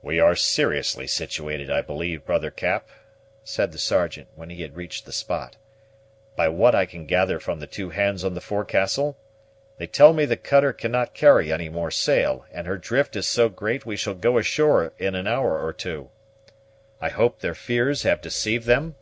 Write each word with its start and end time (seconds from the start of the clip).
"We 0.00 0.20
are 0.20 0.36
seriously 0.36 1.08
situated, 1.08 1.72
I 1.72 1.82
believe, 1.82 2.24
brother 2.24 2.52
Cap," 2.52 2.88
said 3.42 3.72
the 3.72 3.80
Sergeant, 3.80 4.28
when 4.36 4.48
he 4.48 4.62
had 4.62 4.76
reached 4.76 5.06
the 5.06 5.12
spot, 5.12 5.56
"by 6.36 6.46
what 6.46 6.72
I 6.72 6.86
can 6.86 7.04
gather 7.04 7.40
from 7.40 7.58
the 7.58 7.66
two 7.66 7.90
hands 7.90 8.22
on 8.24 8.34
the 8.34 8.40
forecastle? 8.40 9.18
They 9.76 9.88
tell 9.88 10.12
me 10.12 10.24
the 10.24 10.36
cutter 10.36 10.72
cannot 10.72 11.14
carry 11.14 11.50
any 11.52 11.68
more 11.68 11.90
sail, 11.90 12.46
and 12.52 12.68
her 12.68 12.78
drift 12.78 13.16
is 13.16 13.26
so 13.26 13.48
great 13.48 13.84
we 13.84 13.96
shall 13.96 14.14
go 14.14 14.38
ashore 14.38 14.92
in 14.98 15.16
an 15.16 15.26
hour 15.26 15.58
or 15.60 15.72
two. 15.72 16.10
I 17.00 17.08
hope 17.08 17.40
their 17.40 17.56
fears 17.56 18.04
have 18.04 18.20
deceived 18.20 18.66
them?" 18.68 18.94